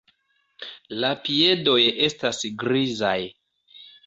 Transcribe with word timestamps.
La 1.03 1.11
piedoj 1.27 1.77
estas 2.09 2.41
grizaj. 2.65 3.15